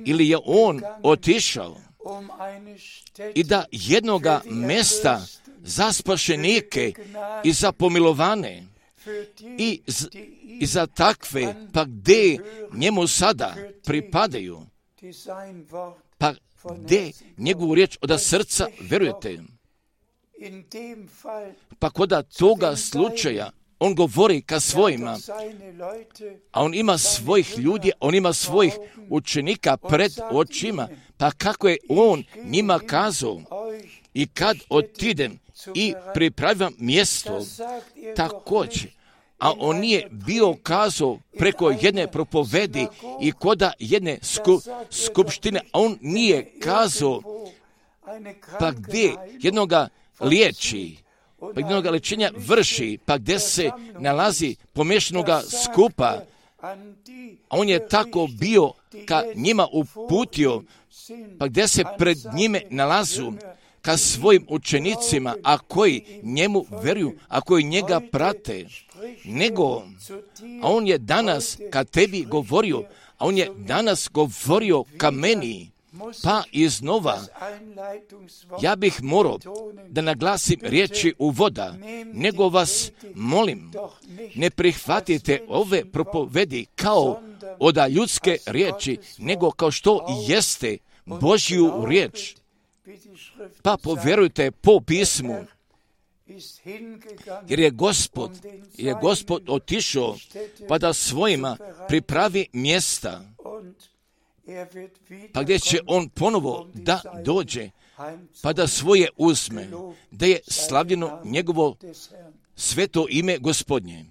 [0.04, 1.76] ili je on otišao
[3.34, 5.26] i da jednoga mjesta
[5.62, 6.92] za spašenike
[7.44, 8.66] i za pomilovane
[9.58, 9.80] i,
[10.60, 12.38] i za takve, pa gdje
[12.72, 13.54] njemu sada
[13.84, 14.62] pripadaju,
[16.18, 16.34] pa
[16.76, 19.38] gdje njegovu riječ od srca verujete.
[21.78, 25.18] Pa koda toga slučaja on govori ka svojima,
[26.52, 28.74] a on ima svojih ljudi, on ima svojih
[29.10, 33.40] učenika pred očima, pa kako je on njima kazao?
[34.14, 35.38] i kad otidem
[35.74, 37.40] i pripravim mjesto,
[38.16, 38.90] također,
[39.38, 42.86] a on nije bio kazao preko jedne propovedi
[43.20, 44.60] i koda jedne sku,
[44.90, 47.22] skupštine, a on nije kazao
[48.58, 49.88] pa gdje jednoga
[50.20, 50.96] liječi,
[51.38, 56.22] pa jednoga lečenja vrši, pa gdje se nalazi pomješanoga skupa,
[57.48, 58.72] a on je tako bio
[59.06, 60.62] ka njima uputio,
[61.38, 63.32] pa gdje se pred njime nalazu
[63.82, 68.66] ka svojim učenicima, a koji njemu veruju, a koji njega prate,
[69.24, 69.82] nego,
[70.62, 72.82] a on je danas ka tebi govorio,
[73.18, 75.70] a on je danas govorio ka meni,
[76.22, 77.20] pa iznova
[78.62, 79.38] ja bih morao
[79.88, 81.74] da naglasim riječi u voda,
[82.12, 83.72] nego vas molim,
[84.34, 87.22] ne prihvatite ove propovedi kao
[87.58, 92.34] oda ljudske riječi, nego kao što jeste Božju riječ.
[93.62, 95.44] Pa povjerujte po pismu,
[97.48, 98.30] jer je gospod,
[98.74, 100.16] je gospod otišao
[100.68, 101.56] pa da svojima
[101.88, 103.22] pripravi mjesta
[105.32, 107.70] pa gdje će on ponovo da dođe,
[108.42, 109.68] pa da svoje uzme,
[110.10, 111.76] da je slavljeno njegovo
[112.56, 114.04] sveto ime gospodnje.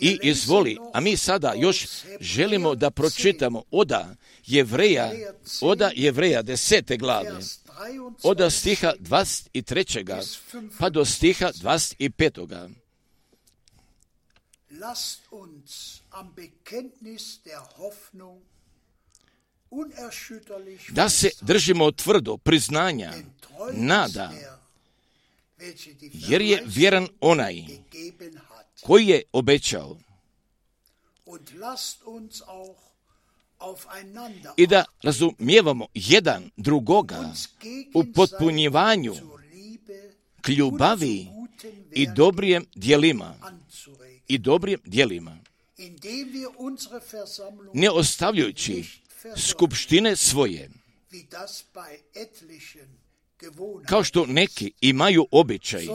[0.00, 1.86] I izvoli, a mi sada još
[2.20, 4.14] želimo da pročitamo oda
[4.46, 5.12] Jevreja,
[5.60, 7.38] oda Jevreja desete glave,
[8.22, 10.68] oda stiha 23.
[10.78, 12.70] pa do stiha 25.
[14.80, 18.40] Lasst uns am Bekenntnis der Hoffnung
[20.90, 23.12] da se držimo tvrdo priznanja,
[23.72, 24.32] nada,
[26.12, 27.64] jer je vjeran onaj
[28.82, 29.96] koji je obećao.
[34.56, 37.32] I da razumijevamo jedan drugoga
[37.94, 39.14] u potpunjivanju
[40.40, 41.26] k ljubavi
[41.92, 43.34] i dobrijem dijelima
[44.28, 45.38] i dobrijem dijelima
[47.74, 49.00] ne ostavljajući
[49.36, 50.70] skupštine svoje.
[53.88, 55.86] kao što neki imaju običaj,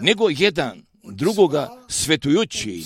[0.00, 2.84] nego jedan drugoga svetujući.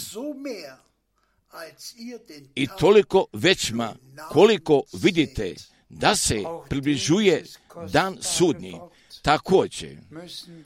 [2.54, 3.96] i toliko većma
[4.28, 5.54] koliko vidite
[5.88, 7.44] da se približuje
[7.92, 8.80] dan sudnji,
[9.22, 9.98] također,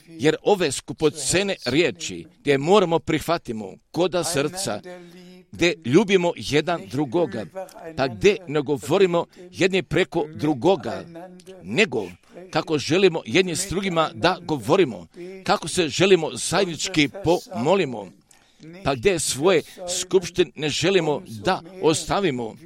[0.06, 4.80] jer ove skupocene riječi gdje moramo prihvatimo koda srca,
[5.52, 7.46] gdje ljubimo jedan drugoga,
[7.96, 11.04] pa gdje ne govorimo jedni preko drugoga,
[11.62, 12.06] nego
[12.50, 15.06] kako želimo jedni s drugima da govorimo,
[15.44, 18.08] kako se želimo zajednički pomolimo,
[18.84, 19.62] pa gdje svoje
[20.00, 22.56] skupštine ne želimo da ostavimo.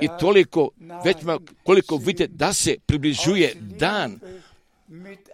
[0.00, 0.70] I toliko
[1.04, 1.16] već
[1.62, 4.20] koliko vidite da se približuje dan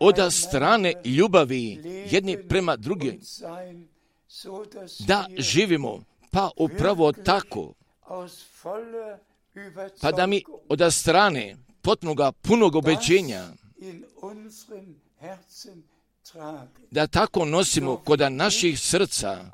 [0.00, 1.78] od strane ljubavi
[2.10, 3.20] jedni prema drugim,
[5.06, 7.74] da živimo pa upravo tako,
[10.00, 13.44] pa da mi od strane potpunoga punog obećenja
[16.90, 19.44] da tako nosimo kod naših srca,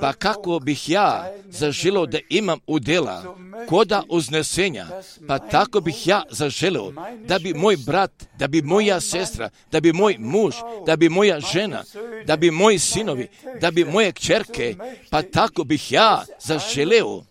[0.00, 3.36] pa kako bih ja zaželio da imam udjela
[3.68, 4.86] koda uznesenja,
[5.28, 6.92] pa tako bih ja zaželio
[7.26, 10.54] da bi moj brat, da bi moja sestra, da bi moj muž,
[10.86, 11.84] da bi moja žena,
[12.26, 13.28] da bi moji sinovi,
[13.60, 14.76] da bi moje kćerke,
[15.10, 17.22] pa tako bih ja zaželio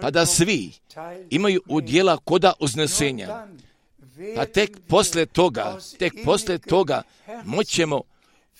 [0.00, 0.72] pa da svi
[1.30, 3.46] imaju udjela koda uznesenja.
[4.36, 7.02] Pa tek posle toga, tek posle toga
[7.44, 8.02] moćemo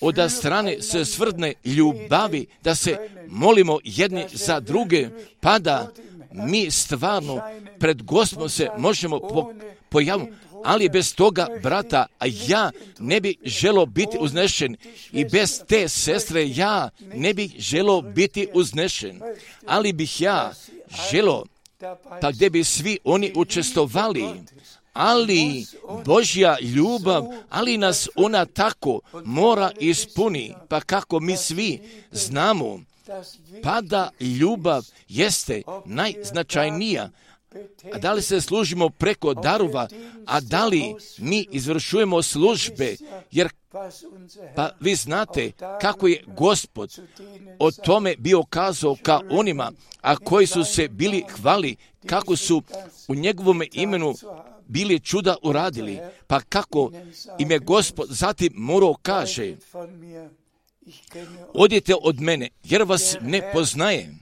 [0.01, 5.09] od strane se svrdne ljubavi da se molimo jedni za druge,
[5.41, 5.93] pa da
[6.33, 7.41] mi stvarno
[7.79, 9.53] pred Gospodom se možemo po,
[9.89, 10.33] pojaviti,
[10.65, 14.77] ali bez toga brata, a ja ne bi želo biti uznešen
[15.13, 19.21] i bez te sestre ja ne bih želo biti uznešen,
[19.67, 20.53] ali bih ja
[21.11, 21.45] želo
[22.21, 24.25] pa gdje bi svi oni učestovali,
[24.95, 25.67] ali
[26.05, 31.81] Božja ljubav, ali nas ona tako mora ispuni, pa kako mi svi
[32.13, 32.81] znamo,
[33.63, 37.11] pa da ljubav jeste najznačajnija,
[37.93, 39.89] a da li se služimo preko darova,
[40.27, 42.97] a da li mi izvršujemo službe,
[43.31, 43.49] jer
[44.55, 46.99] pa vi znate kako je gospod
[47.59, 52.63] o tome bio kazao ka onima, a koji su se bili hvali, kako su
[53.09, 54.15] u njegovom imenu
[54.67, 56.91] bili čuda uradili, pa kako
[57.39, 59.57] im je gospod zatim morao kaže,
[61.55, 64.21] odite od mene, jer vas ne poznajem.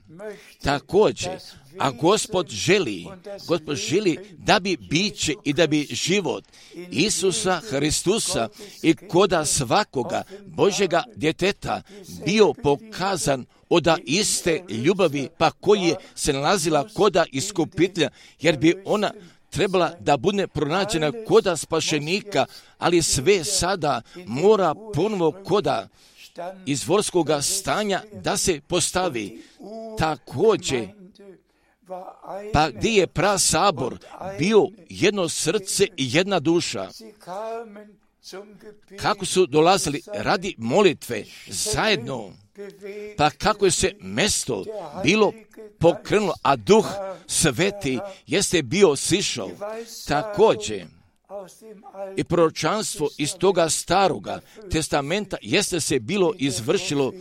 [0.63, 1.31] Također,
[1.79, 3.05] a gospod želi,
[3.47, 6.43] gospod želi da bi biće i da bi život
[6.91, 8.49] Isusa Hristusa
[8.81, 11.81] i koda svakoga Božega djeteta
[12.25, 18.09] bio pokazan od iste ljubavi, pa koji se nalazila koda iskupitlja,
[18.41, 19.11] jer bi ona
[19.49, 22.45] trebala da bude pronađena koda spašenika,
[22.77, 25.87] ali sve sada mora ponovo koda
[26.65, 29.43] izvorskog stanja da se postavi.
[29.97, 30.87] Također,
[32.53, 33.97] pa gdje je pra sabor
[34.39, 36.89] bio jedno srce i jedna duša.
[38.99, 42.31] Kako su dolazili radi molitve zajedno,
[43.17, 44.65] pa kako je se mesto
[45.03, 45.33] bilo
[45.79, 46.85] pokrenulo, a duh
[47.27, 49.49] sveti jeste bio sišao.
[50.07, 50.85] Također,
[52.15, 57.13] i proročanstvo iz toga staroga testamenta jeste se bilo izvršilo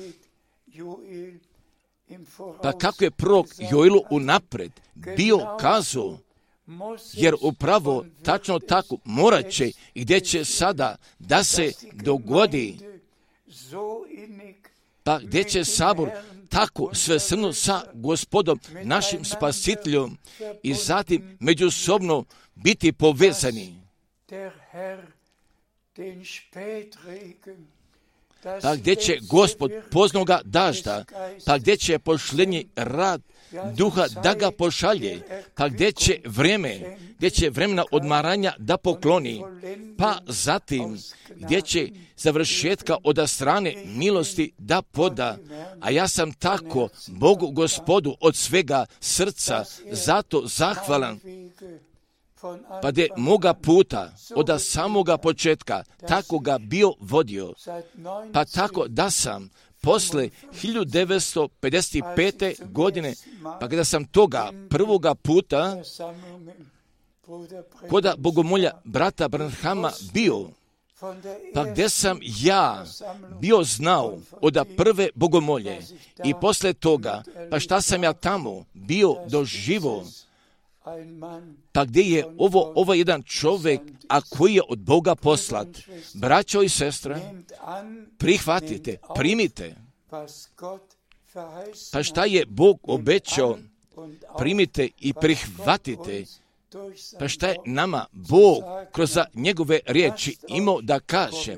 [2.62, 6.18] pa kako je prorok Joilu unapred bio kazao,
[7.12, 12.78] jer upravo tačno tako morat će i gdje će sada da se dogodi,
[15.02, 16.10] pa gdje će sabor
[16.48, 20.18] tako sve srno sa gospodom, našim spasiteljom
[20.62, 23.82] i zatim međusobno biti povezani
[28.62, 31.05] pa gdje će gospod poznoga dažda,
[31.47, 33.22] pa gdje će pošljenji rad
[33.76, 35.22] duha da ga pošalje,
[35.55, 39.43] pa gdje će vrijeme, gdje će vremena odmaranja da pokloni,
[39.99, 40.99] pa zatim
[41.36, 45.38] gdje će završetka od strane milosti da poda.
[45.80, 51.20] A ja sam tako Bogu gospodu od svega srca zato zahvalan
[52.82, 57.53] pa de moga puta od samoga početka tako ga bio vodio,
[58.32, 59.51] pa tako da sam
[59.82, 60.28] posle
[60.62, 62.72] 1955.
[62.72, 65.82] godine, pa kada sam toga prvoga puta
[67.90, 70.49] koda bogomolja brata Branhama bio,
[71.55, 72.84] pa gdje sam ja
[73.40, 75.78] bio znao od prve bogomolje
[76.24, 80.05] i posle toga, pa šta sam ja tamo bio doživo,
[81.72, 85.68] pa gdje je ovo, ovo jedan čovjek, a koji je od Boga poslat,
[86.14, 87.20] braćo i sestre,
[88.18, 89.74] prihvatite, primite,
[91.93, 93.59] pa šta je Bog obećao,
[94.39, 96.24] primite i prihvatite,
[97.18, 98.62] pa šta je nama Bog
[98.93, 101.57] kroz njegove riječi imao da kaže,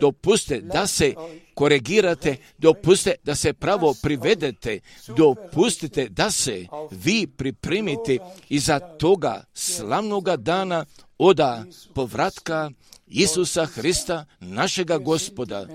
[0.00, 1.14] dopuste da se
[1.54, 4.80] korigirate, dopuste da se pravo privedete,
[5.16, 8.18] dopustite da se vi pripremite
[8.48, 10.84] iza toga slavnoga dana
[11.18, 11.64] oda
[11.94, 12.70] povratka
[13.06, 15.66] Isusa Hrista, našega gospoda,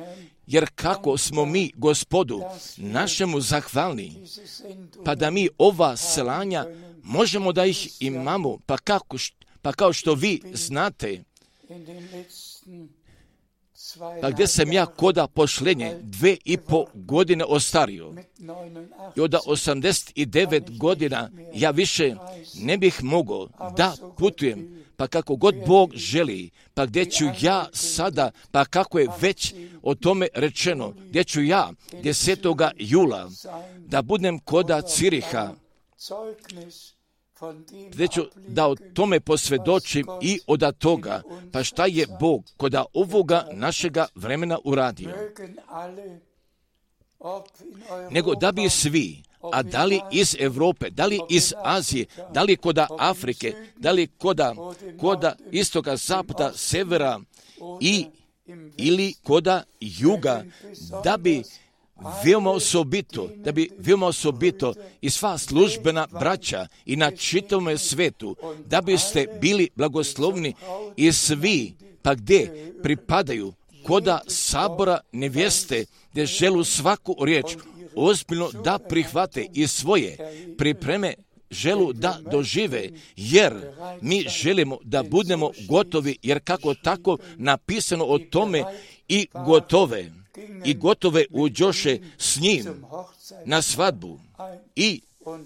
[0.47, 2.41] jer kako smo mi gospodu
[2.77, 4.15] našemu zahvalni,
[5.05, 6.65] pa da mi ova slanja
[7.03, 9.17] možemo da ih imamo, pa, kako,
[9.61, 11.23] pa kao što vi znate,
[14.21, 15.97] pa gdje sam ja koda pošlenje?
[16.01, 18.13] Dve i po godine ostario.
[19.15, 22.15] I od 89 godina ja više
[22.55, 28.31] ne bih mogao da putujem pa kako god Bog želi, pa gdje ću ja sada,
[28.51, 32.71] pa kako je već o tome rečeno, gdje ću ja 10.
[32.77, 33.29] jula
[33.77, 35.53] da budem koda Ciriha,
[38.13, 41.21] ću da o tome posvjedočim i od toga,
[41.51, 45.09] pa šta je Bog koda ovoga našega vremena uradio.
[48.11, 49.23] Nego da bi svi,
[49.53, 54.07] a da li iz Europe, da li iz Azije, da li koda Afrike, da li
[54.07, 54.55] koda,
[54.99, 57.19] koda istoga, zapada, severa
[57.79, 58.05] i
[58.77, 60.43] ili koda juga,
[61.03, 61.43] da bi
[62.23, 68.35] veoma osobito, da bi veoma osobito i sva službena braća i na čitome svetu,
[68.65, 70.53] da biste bili blagoslovni
[70.97, 77.45] i svi, pa gdje pripadaju koda sabora nevjeste, gdje želu svaku riječ
[77.95, 80.17] ozbiljno da prihvate i svoje
[80.57, 81.13] pripreme
[81.51, 83.53] želu da dožive, jer
[84.01, 88.63] mi želimo da budemo gotovi, jer kako tako napisano o tome
[89.07, 90.11] i gotove,
[90.65, 92.85] i gotove uđoše s njim
[93.45, 94.19] na svadbu
[94.75, 95.01] i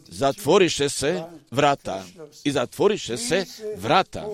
[0.07, 2.05] zatvoriše se vrata.
[2.43, 3.45] I zatvoriše se
[3.77, 4.25] vrata.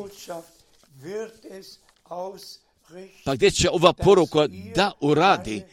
[3.24, 5.64] Pa gdje će ova poruka da uradi?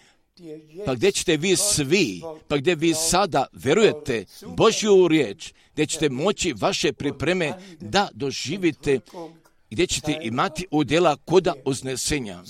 [0.86, 6.54] Pa gdje ćete vi svi, pa gdje vi sada verujete Božju riječ, gdje ćete moći
[6.60, 9.00] vaše pripreme da doživite
[9.70, 12.42] gdje ćete imati udjela koda uznesenja.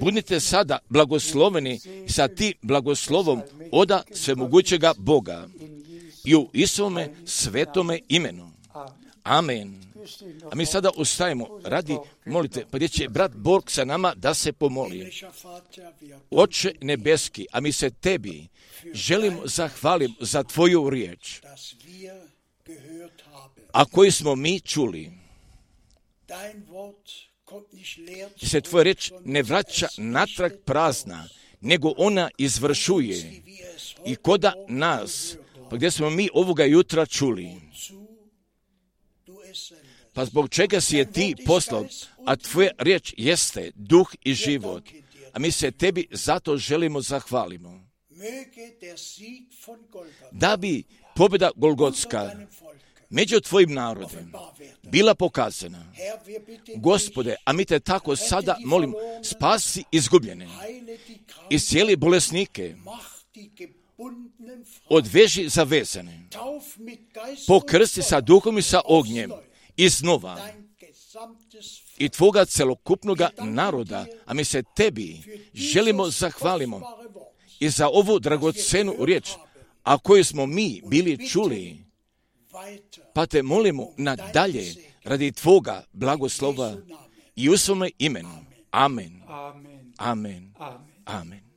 [0.00, 3.42] Budite sada blagosloveni sa ti blagoslovom
[3.72, 5.48] oda svemogućega Boga
[6.24, 8.50] i u Isome svetome imenu.
[9.22, 9.90] Amen.
[10.52, 11.96] A mi sada ustajemo radi,
[12.26, 15.12] molite, pa gdje će brat Borg sa nama da se pomoli.
[16.30, 18.48] Oče nebeski, a mi se tebi
[18.92, 21.40] želimo zahvalim za tvoju riječ,
[23.72, 25.19] a koju smo mi čuli.
[28.42, 31.28] Se tvoja riječ ne vraća natrag prazna,
[31.60, 33.42] nego ona izvršuje.
[34.06, 35.36] I koda nas,
[35.70, 37.48] pa gdje smo mi ovoga jutra čuli,
[40.12, 41.86] pa zbog čega si je ti poslao,
[42.26, 44.84] a tvoja riječ jeste duh i život,
[45.32, 47.90] a mi se tebi zato želimo zahvalimo.
[50.32, 50.84] Da bi
[51.16, 52.30] pobjeda Golgotska
[53.10, 54.32] među tvojim narodem
[54.82, 55.92] bila pokazana.
[56.76, 60.48] Gospode, a mi te tako sada molim, spasi izgubljene,
[61.58, 62.76] cijeli bolesnike,
[64.88, 66.28] odveži zavezane,
[67.46, 69.30] pokrsti sa duhom i sa ognjem,
[69.76, 70.48] iznova
[71.98, 75.20] i tvoga celokupnoga naroda, a mi se tebi
[75.54, 76.80] želimo zahvalimo
[77.60, 79.30] i za ovu dragocenu riječ,
[79.82, 81.89] a koju smo mi bili čuli,
[83.14, 84.74] pa te molimo nadalje
[85.04, 86.76] radi tvoga blagoslova
[87.36, 88.28] i u svome imenu.
[88.70, 89.22] Amen.
[89.28, 89.92] Amen.
[89.98, 90.54] Amen.
[91.04, 91.49] Amen.